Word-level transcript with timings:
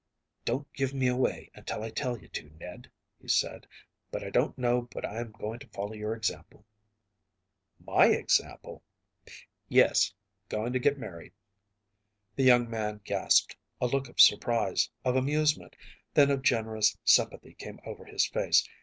“Don’t 0.45 0.65
give 0.73 0.95
me 0.95 1.05
away 1.05 1.51
until 1.53 1.83
I 1.83 1.91
tell 1.91 2.17
you 2.17 2.27
to, 2.29 2.49
Ned,‚ÄĚ 2.59 3.21
he 3.21 3.27
said, 3.27 3.67
“but 4.09 4.23
I 4.23 4.31
don’t 4.31 4.57
know 4.57 4.89
but 4.91 5.05
I 5.05 5.19
am 5.19 5.31
going 5.31 5.59
to 5.59 5.67
follow 5.69 5.93
your 5.93 6.15
example.‚ÄĚ 6.15 7.85
“My 7.85 8.07
example?‚ÄĚ 8.07 9.43
“Yes, 9.69 10.11
going 10.49 10.73
to 10.73 10.79
get 10.79 10.97
married.‚ÄĚ 10.97 12.31
The 12.35 12.43
young 12.43 12.67
man 12.67 13.01
gasped. 13.05 13.55
A 13.79 13.85
look 13.85 14.09
of 14.09 14.19
surprise, 14.19 14.89
of 15.05 15.15
amusement, 15.15 15.75
then 16.15 16.31
of 16.31 16.41
generous 16.41 16.97
sympathy 17.03 17.53
came 17.53 17.79
over 17.85 18.05
his 18.05 18.25
face. 18.25 18.67